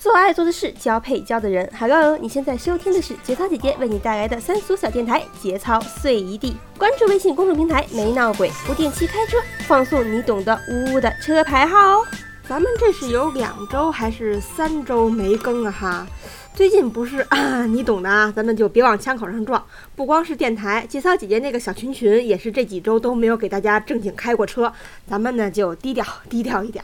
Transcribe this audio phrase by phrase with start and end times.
[0.00, 1.70] 做爱做的事，交配交的人。
[1.78, 6.52] Hello，你现在收听的是节操姐姐为你带来的三俗小电台《节操碎一地》。
[6.78, 9.36] 关注微信公众平台“没闹鬼”，不定期开车，
[9.66, 12.06] 放送你懂的呜呜的车牌号哦。
[12.48, 16.06] 咱们这是有两周还是三周没更了哈？
[16.54, 19.62] 最近不是啊，你懂的啊，咱们就别往枪口上撞。
[19.94, 24.72] 不光是电台，节操姐姐那个小群群也是这几周都没有给大家正经开过车，
[25.06, 26.82] 咱们呢就低调低调一点。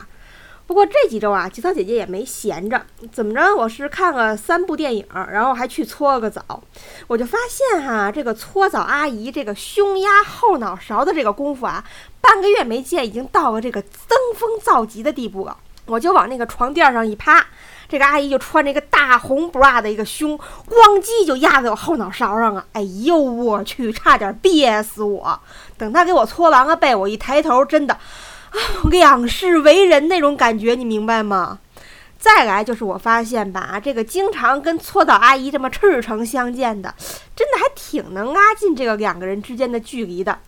[0.67, 2.83] 不过这几周啊，节操姐姐也没闲着，
[3.13, 3.55] 怎么着？
[3.55, 6.43] 我是看了三部电影，然后还去搓了个澡。
[7.07, 11.85] 我就发现哈，这个搓澡阿姨这个胸压后脑勺的这个功夫啊，
[12.21, 15.57] 半个月没见，已经到了这个登峰造极的地步了。
[15.87, 17.47] 我就往那个床垫上一趴，
[17.89, 20.37] 这个阿姨就穿着一个大红 bra 的一个胸，
[20.69, 22.67] 咣叽就压在我后脑勺上了。
[22.73, 25.39] 哎呦我去，差点憋死我！
[25.79, 27.97] 等她给我搓完了背，我一抬头，真的。
[28.51, 28.59] 啊
[28.91, 31.59] 两世为人那种感觉，你明白吗？
[32.19, 36.93] 再来就是我发现吧，这个经常跟搓澡阿姨这么赤诚相见的，
[37.37, 40.39] 真的还挺能拉近这个两个人之间的距离的。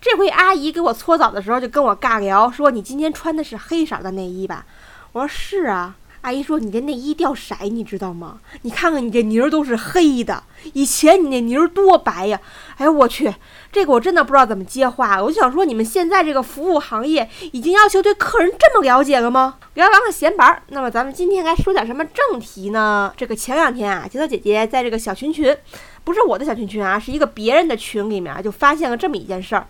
[0.00, 4.64] 这回阿姨给我搓澡的时候，就跟我尬聊说：“你今天穿的是黑色的内衣吧？”
[5.12, 8.40] 我说：“是啊。”阿姨说：“你这内衣掉色，你知道吗？
[8.62, 12.40] 你看看你这泥儿都是黑的，以前你那泥儿多白呀！
[12.78, 13.32] 哎呦我去，
[13.70, 15.24] 这个我真的不知道怎么接话了。
[15.24, 19.58] 我就想说，你们现在这个服务行业已经要求对客人这么了解了吗？
[19.74, 23.14] 聊完了闲白儿，那么咱们今天该说点什么正题呢？
[23.16, 25.56] 这个前两天啊，节奏姐姐在这个小群群，
[26.02, 29.64] 不是我的小群群啊，是一个别人的群里面就发现了这么一件事儿。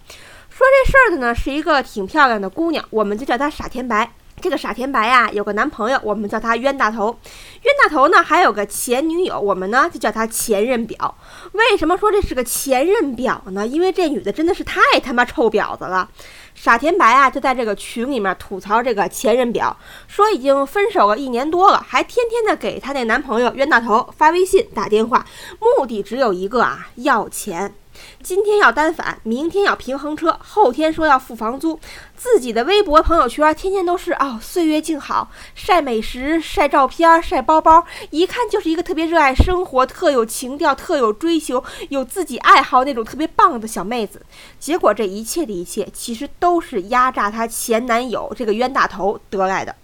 [0.49, 7.19] 说这事儿的呢，是一个挺漂亮的姑娘，我们就叫她傻甜白。”这个傻甜白呀，有个男朋友，我们叫他冤大头。
[7.63, 11.17] 冤大头呢，还有个前女友，我们呢就叫他前任表。
[11.53, 13.67] 为什么说这是个前任表呢？
[13.67, 16.09] 因为这女的真的是太他妈臭婊子了。
[16.55, 19.77] 傻甜白啊，就在这个群里面吐槽这个前任表，
[20.07, 25.27] 说已经分手了一年多了，还天天的给他那男朋友冤大头发微信、打电话，
[25.59, 27.75] 目的只有一个啊，要钱。
[28.23, 31.79] 今天要单反，明天要平衡车，后天说要付房租。
[32.17, 44.23] 自己的微博、朋友圈天天都是哦，岁月静好，晒美食、晒照片、晒包包，一看就是一个特别热爱生活、特有情调、特有追求、有自己爱好那种特别棒的小妹子。
[44.59, 49.75] 结果这一切的一切，其实都是压榨她前男友这个冤大头得来的。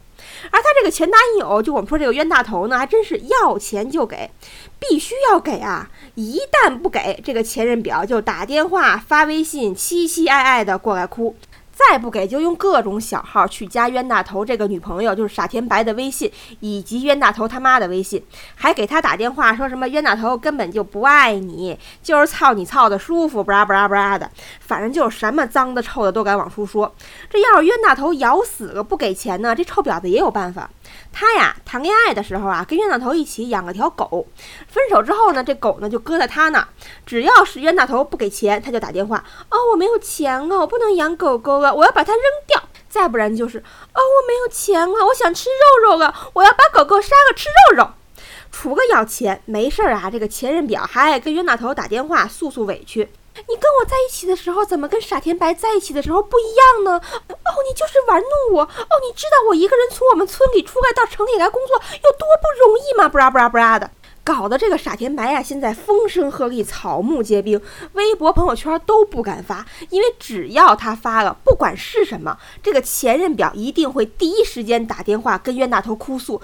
[0.50, 4.30] 而他这个前男友，就我们说这个冤大头呢，还真是要钱就给，
[4.78, 5.90] 必须要给啊！
[6.14, 11.36] 一旦不给，这个前任表就打电话发微信，凄凄爱爱的过来哭。
[11.72, 18.22] 再不给就用各种小号去加冤大头这个女朋友，就是傻甜白的微信，以及冤大头他妈的微信，
[18.54, 26.94] 还给他打电话说什么冤大头根本就不爱你，就是操你操的舒服，布拉布拉布拉的，反正就是什么脏的臭的都敢往出说。
[27.30, 30.68] 这要是冤大头咬死了不给钱呢，这臭婊子也有办法。
[31.12, 34.26] 他呀，谈恋爱的时候啊，跟冤大头一起养了条狗。
[34.68, 36.68] 分手之后呢，这狗呢就搁在他那儿。
[37.04, 43.64] 只要是冤大头不给钱，他就打电话：“哦，我没有钱了，我不能养狗狗了，我要把它扔掉。”再不然就是：“哦，
[43.96, 47.90] 我没有钱了，我想吃肉肉了，我要把狗狗杀了吃肉肉。”
[48.52, 50.10] 除了要钱，没事儿啊。
[50.10, 53.08] 这个前任表还爱跟冤大头打电话诉诉委屈。
[53.34, 56.92] 你跟我在一起的时候，怎么跟傻甜白在一起的时候不一样呢？
[56.92, 58.62] 哦，你就是玩弄我。
[58.62, 63.08] 哦，你知道我一个人从我们村里出来到城里来工作有多不容易吗？
[63.08, 63.90] 布拉布拉布拉的，
[64.22, 67.60] 搞得这个傻甜白呀，现在风声鹤唳，草木皆兵，
[67.94, 76.34] 微博、朋友圈都不敢发，因为只要他发了，不管是什么，这个前任表一定会第一时间打电话跟冤大头哭诉。
[76.34, 76.40] 哦，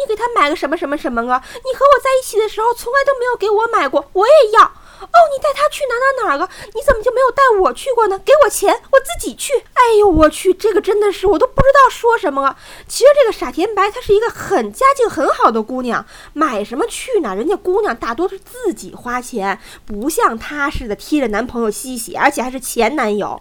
[0.00, 1.42] 你给他买个什么什么什么啊？
[1.46, 4.72] 你和我在一起的时候从来都没有给我买过，我也要。
[5.02, 6.48] 哦，你带他去哪哪哪了？
[6.74, 8.18] 你怎么就没有带我去过呢？
[8.18, 9.54] 给我钱，我自己去。
[9.74, 12.56] 哎呦，我去，这个真的是我都不知道说什么了。
[12.86, 17.34] 其实这个傻甜白她是一个很家境很好的姑娘，买什么去哪？
[17.34, 23.40] 人家姑娘大多是自己花钱，不像她似的贴着男朋友吸血，而且还是前男友。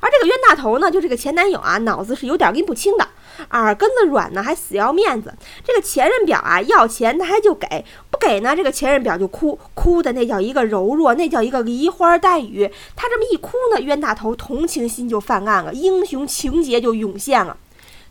[0.00, 3.08] 而这个冤大头呢，就这个前男友啊，脑子是有点拎不清的。
[3.50, 5.32] 耳根子软呢，还死要面子。
[5.64, 12.70] 这个前任表啊，要钱他还就给，不给呢，这个前任表就哭，哭的那叫一个柔弱，那叫一个梨花带雨。
[12.94, 17.56] 他这么一哭呢，冤大头同情心就泛滥了，英雄情节就涌现了。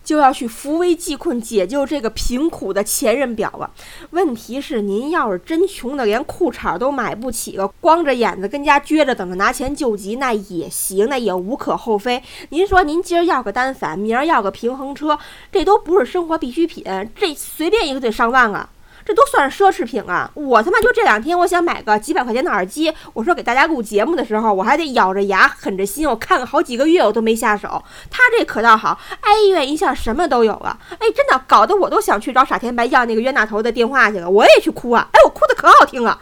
[0.05, 3.69] 就要去扶危济困，解救这个贫苦的前任表了。
[4.11, 12.21] 问题是，您要是真穷的连裤衩都买不起了，光着眼子跟家撅着等着拿钱救急，那也行，那也无可厚非。
[12.49, 15.17] 您说，您今儿要个单反，明儿要个平衡车，
[15.51, 16.85] 这都不是生活必需品，
[17.15, 18.69] 这随便一个得上万啊。
[19.05, 20.31] 这都算是奢侈品啊！
[20.33, 27.83] 我他妈就这两天，我想买个几百块钱的耳机，我说给大家录节目的时候，我还得咬着牙狠着心，我看了好几个月，我都没下手。
[28.09, 35.07] 他这可倒好，挨医院一下什么都有了，哎，真的搞得我都想去找傻天白要那个冤大头的电话去了，我也去哭啊！
[35.11, 36.19] 哎，我哭的可好听了。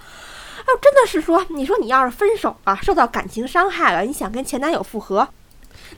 [0.60, 5.30] 哎，真的是说，你说你要是分手啊，受到感情伤害了，你想跟前男友复合？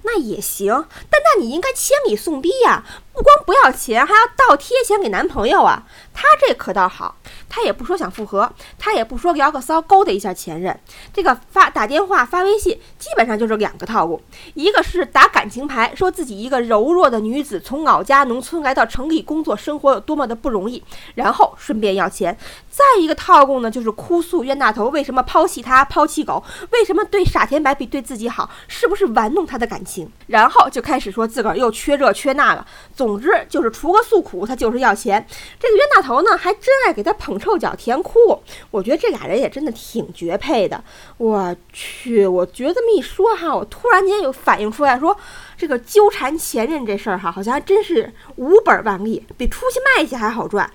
[0.04, 2.84] 那也行，但那你应该千里送逼呀！
[3.16, 5.84] 不光不要钱，还要倒贴钱给男朋友啊！
[6.14, 7.16] 他这可倒好，
[7.50, 10.78] 他也不说想复合，他也不说聊个骚勾搭一下前任。
[11.14, 14.22] 这个发打电话发微信，基本上就是两个套路：
[14.54, 20.84] 一个是打感情牌，说自己一个柔弱的女子从老家农村来到城里工作生活有多么的不容易，
[21.16, 22.34] 然后顺便要钱；
[22.70, 30.10] 再一个套路呢，就是哭诉冤大头为什么抛弃他、抛弃狗，为什么对傻甜白比对自己好，是不是玩弄他的感情？
[30.28, 32.66] 然后就开始说自个儿又缺这缺那了。
[32.96, 35.26] 总总之就是除个诉苦，他就是要钱。
[35.60, 38.40] 这个冤大头呢，还真爱给他捧臭脚、填窟窿。
[38.72, 40.84] 我觉得这俩人也真的挺绝配的。
[41.18, 45.16] 我去，我觉得这么一说哈，我突然间又反应出来，说
[45.56, 50.70] 这个纠缠前任这事儿哈，好像还真是无本万利，比出去卖去还好赚。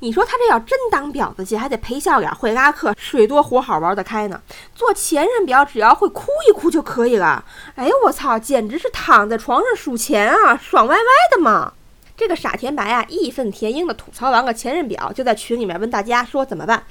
[0.00, 4.40] 你说他这要真当婊子去，还得陪笑脸、会拉客、水多活好玩得开呢。
[4.74, 7.44] 做前任婊，只要会哭一哭就可以了。
[7.74, 11.72] 哎呦我操，简直是躺在床上数钱啊，爽歪歪的嘛！
[12.16, 16.82] 这个傻甜白啊，义愤填膺的吐槽完了前任婊，就在群里面问大家说怎么办。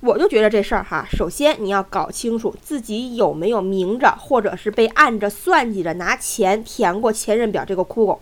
[0.00, 8.18] 我就觉得这事儿哈，首先你要搞清楚自己有没有明着或者是被按着算计着拿钱填过前任表这个窟窿。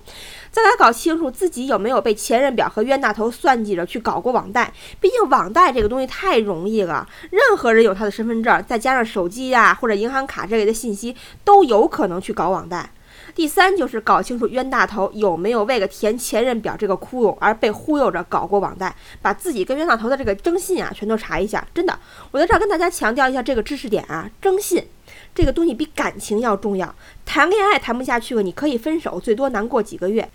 [0.51, 11.15] 再来搞清楚自己有没有被前任表和冤大头算计着去搞过网贷，毕竟网贷这个东西太容易了，任何人有他的身份证，再加上手机呀或者银行卡这类的信息，
[11.45, 12.91] 都有可能去搞网贷。
[13.39, 18.93] 第三就是搞清楚冤大头有没有为了填前任表这个窟窿而被忽悠着搞过网贷，
[19.23, 21.65] 把自己跟冤大头的这个征信啊全都查一下。
[21.73, 21.97] 真的，
[22.33, 24.85] 我在这儿跟大家强调一下这个知识点啊，征信
[25.37, 26.93] 这个东西比感情要重要。
[27.25, 30.29] 谈恋爱谈不下去了，你可以分手，最多难过几个月。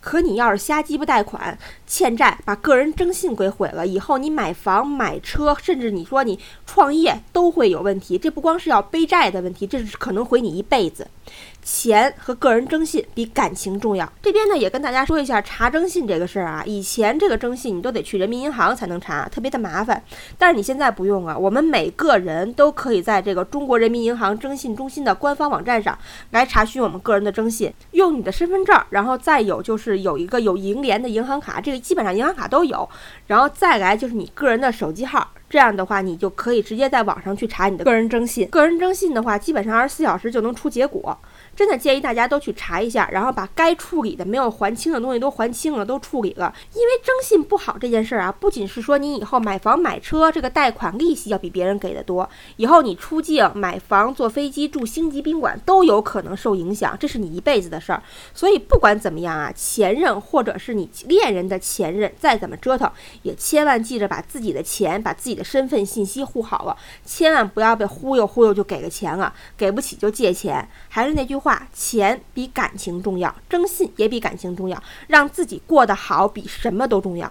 [0.00, 1.56] 可你要是瞎鸡巴贷款、
[1.86, 6.36] 欠债，把个人征信给毁了，以后你买房、买车，甚至你说你
[6.66, 8.18] 创业都会有问题。
[8.18, 11.06] 这不光是要背债的问题，这是可能毁你一辈子。
[11.62, 14.10] 钱和个人征信比感情重要。
[14.20, 16.62] 这边呢也跟大家说一下查征信这个事儿啊。
[16.66, 20.02] 以前这个征信你都得去人民银行才能查，特别的麻烦。
[20.36, 25.96] 但是你现在不用啊，我们每个人都可以在这个中国人民银行征信中心的官方网站上
[26.30, 27.72] 来查询我们个人的征信。
[27.92, 32.88] 用你的身份证，然后再有就是有一个有银联的银行卡，这个基本上银行卡都有。
[33.26, 35.30] 然后再来就是你个人的手机号。
[35.48, 38.48] 这样的话，你就可以直接在网上去查你的个人征信。
[38.48, 41.14] 个人征信的话，基本上二十四小时就能出结果。
[41.54, 46.52] 真的建议大家都去查一下，然后把该处理的没有还清的东西都还清了，都处理了。
[46.74, 58.02] 因为征信不好这件事儿啊，不仅是说你以后买房买车这个贷款利息要比别人给的多，以后你出境买房、坐飞机、住星级宾馆都有可能受影响，这是你一辈子的事儿。
[58.34, 62.90] 所以不管怎么样啊，前任或者是你恋人的前任，再怎么折腾，
[63.22, 65.42] 也千万记着把自己的钱、把自己的。
[65.52, 66.74] 身份信息护好了，
[67.04, 70.66] 千万不要被忽悠忽悠就给个钱了，给不起就借钱。
[70.88, 77.30] 还是那句话，钱比感情重要，征信也比感情重要，让自己过得好比什么都重要。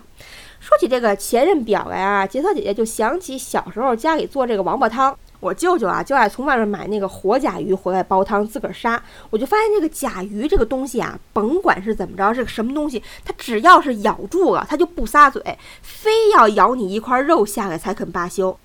[0.59, 5.17] 说起这个前任表来啊，杰特姐姐就想起小时候家里做这个王八汤。
[5.39, 9.01] 我舅舅啊，就爱从外面买那个活甲鱼回来煲汤，自个儿杀。
[9.31, 15.41] 我就发现这个甲鱼这个东西啊，甭管是怎么着，是个什么东西，它只要是咬住了，它就不撒嘴，
[15.81, 18.55] 非要咬你一块肉下来才肯罢休。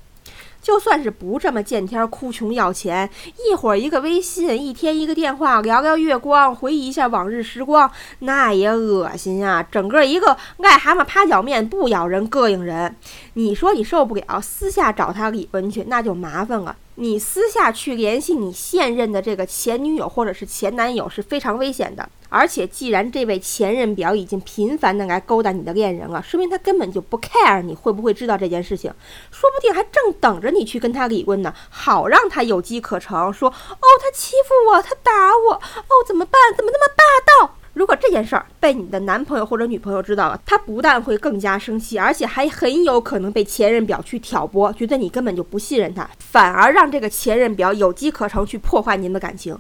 [0.66, 3.08] 就算是不这么见天哭穷要钱，
[3.48, 9.62] 一会儿一个微信，一天一个电话，聊聊月光，回忆一下往日时光，那也恶心啊！
[9.62, 12.96] 整个一个癞蛤蟆趴脚面不咬人，膈应人。
[13.34, 16.74] 你说你受不了，私下找他理论去，那就麻烦了。
[16.98, 28.90] 你私下去联系你现任的这个前女友或者是前男友是非常危险的，而且既然这位前任表已经频繁的来勾搭你的恋人了，说明他根本就不 care 你会不会知道这件事情，
[29.30, 36.40] 说不定还正等着你去跟他理论呢，好让他有机可乘，说哦他欺负我，他打我，哦怎么办？
[36.56, 37.56] 怎么那么霸道？
[37.76, 49.54] 如果这件事儿被你的男朋友或者女朋友知道了，他不但会更加生气，而且还很有可能被前任表去挑拨，觉得你根本就不信任他，反而让这个前任表有机可乘去破坏您的感情。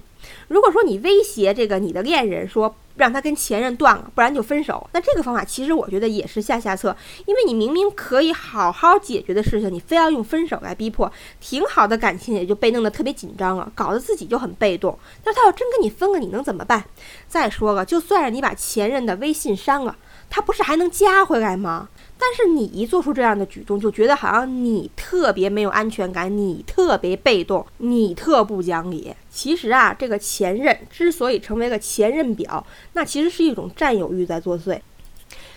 [0.48, 2.74] 如果说你威胁这个你的恋人说。
[2.96, 4.88] 让他跟前任断了，不然就分手。
[4.94, 14.98] 那这个方法其实我觉得也是下下策，因为你明明可以好好解决的事情，你非要用分手来逼迫，挺好的感情也就被弄得特别紧张了，搞得自己就很被动。
[15.26, 16.82] 那他要真跟你分了，你能怎么办？
[17.28, 19.94] 再说了，就算是你把前任的微信删了，
[20.28, 21.88] 他不是还能加回来吗？
[22.18, 29.14] 但是你一做出这样的举动，就觉得好像你特别没有安全感，你特别被动，你特不讲理。
[29.30, 34.80] 其实啊，这个前任之所以成为个前任表，那其实是一种占有欲在作祟。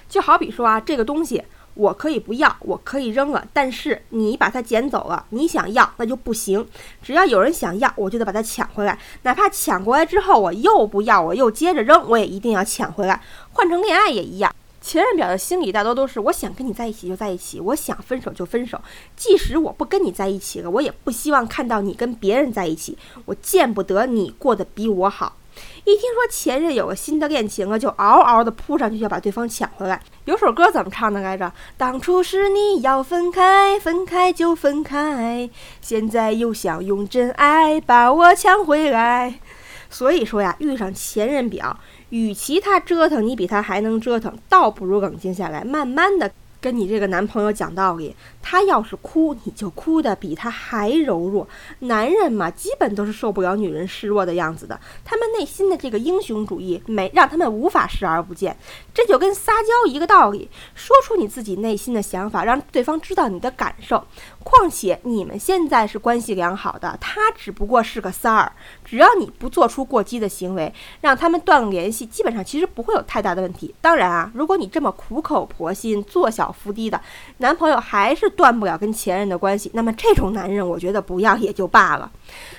[0.10, 1.42] 就好比说啊，这个东西
[1.76, 6.68] 我可以不要，我可以扔了，但是你把它捡走了，你想要那就不行。
[7.02, 13.22] 只要有人想要，我就得把它抢回来，哪怕抢过来之后我又不要，我又接着扔，我也一定要抢回来。
[13.54, 14.54] 换成恋爱也一样。
[14.82, 18.80] 前任表的心理大多都是我想跟你在一起就在一起，我想分手就分手。
[19.16, 22.98] 即使我不跟你在一起了，我也不希望看到你跟别人在一起。
[23.26, 25.36] 我见不得你过得比我好。
[25.84, 30.02] 一听说前任有个新的恋情了，就嗷嗷的扑上去要把对方抢回来。
[30.24, 31.52] 有首歌怎么唱的来着？
[31.76, 35.50] 当初是你要分开，分开就分开，
[35.82, 39.40] 现在又想用真爱把我抢回来。
[39.90, 41.80] 所以说呀，遇上前任表。
[42.10, 46.32] 与其他折腾你比他还能折腾，倒不如冷静下来，慢慢的。
[46.62, 51.48] 跟你这个男朋友讲道理，他要是哭，你就哭的比他还柔弱。
[51.80, 58.58] 男人嘛，基本都是受不了女人示弱的样子的，他们内心的这个英雄主义没让他们无法视而不见。
[58.94, 64.04] 这就跟撒娇一个道理，说出你自己内心的想法，让对方知道你的感受。
[64.44, 68.52] 况且你们现在是关系良好的，他只不过是个三儿，
[68.84, 73.74] 只要你不做出过激的行为，让他们断了联系，基本上其实不会有太大的问题。
[73.80, 76.50] 当然啊，如果你这么苦口婆心做小。
[76.60, 77.00] 伏低的
[77.38, 82.12] 男朋友还是断不了跟前任的关系，那么这种男人，我觉得不要也就罢了，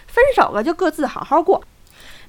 [0.06, 1.60] 分手了就各自好好过。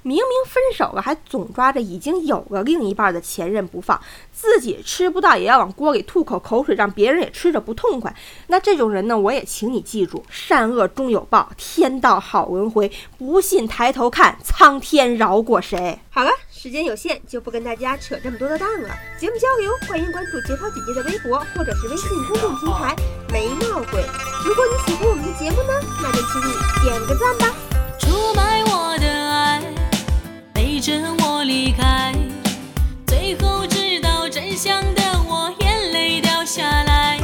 [0.04, 4.00] 明明分手了，还总抓着已经有了另一半的前任不放，
[4.32, 8.14] 自己吃不到也要往锅里吐口口水，让别人也吃着不痛快。
[8.48, 12.92] 那这种人呢，我也请你记住：善恶终有报，天道好轮回。
[13.18, 16.00] 不信抬头看，苍天饶过谁？
[16.10, 18.90] 好了，时间有限，就不跟大家扯这么多的蛋了。
[19.20, 22.96] 节目交流，欢迎关注节操姐姐的微博或者是微信公众平台
[23.32, 24.04] “没闹鬼”。
[24.44, 27.71] 如果你喜欢我们的节目呢，那就请你点个赞吧。
[30.82, 32.12] 着我离开，
[33.06, 37.21] 最后知道真相的我眼泪掉下来。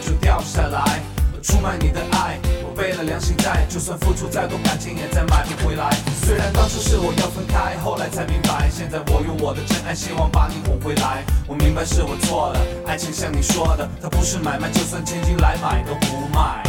[0.00, 1.00] 就掉下来。
[1.32, 5.90] 我出卖你的爱，我背了良心债，就算付出再多感情，也再买不回来。
[6.22, 11.24] 虽然当初是我要分开，后来才明白，现在我用我的真爱，希望把你哄回来。
[11.46, 16.62] 我明白是我错了，爱情像你说的，它不是买卖，就算千金来买都不卖。